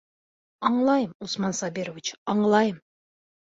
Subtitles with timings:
[0.69, 2.85] Аңлайым, Усман Сабирович, аңлайым!